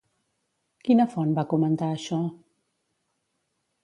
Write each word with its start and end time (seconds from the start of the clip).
Quina 0.87 1.05
font 1.11 1.35
va 1.39 1.43
comentar 1.51 1.89
això? 1.97 2.19